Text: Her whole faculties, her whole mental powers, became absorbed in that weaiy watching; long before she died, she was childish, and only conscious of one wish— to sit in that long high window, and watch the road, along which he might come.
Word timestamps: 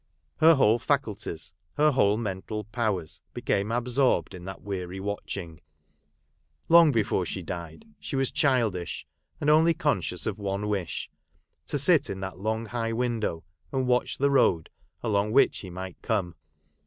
Her 0.37 0.55
whole 0.55 0.79
faculties, 0.79 1.53
her 1.75 1.91
whole 1.91 2.17
mental 2.17 2.63
powers, 2.63 3.21
became 3.35 3.71
absorbed 3.71 4.33
in 4.33 4.45
that 4.45 4.63
weaiy 4.63 4.99
watching; 4.99 5.59
long 6.69 6.91
before 6.91 7.23
she 7.23 7.43
died, 7.43 7.85
she 7.99 8.15
was 8.15 8.31
childish, 8.31 9.05
and 9.39 9.47
only 9.47 9.75
conscious 9.75 10.25
of 10.25 10.39
one 10.39 10.67
wish— 10.67 11.11
to 11.67 11.77
sit 11.77 12.09
in 12.09 12.19
that 12.21 12.39
long 12.39 12.65
high 12.65 12.93
window, 12.93 13.43
and 13.71 13.85
watch 13.85 14.17
the 14.17 14.31
road, 14.31 14.71
along 15.03 15.33
which 15.33 15.59
he 15.59 15.69
might 15.69 16.01
come. 16.01 16.33